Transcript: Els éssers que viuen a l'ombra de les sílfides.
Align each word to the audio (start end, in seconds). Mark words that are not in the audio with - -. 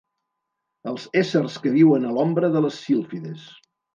Els 0.91 1.03
éssers 1.21 1.59
que 1.65 1.75
viuen 1.77 2.09
a 2.11 2.15
l'ombra 2.15 2.51
de 2.57 2.65
les 2.67 2.83
sílfides. 2.87 3.45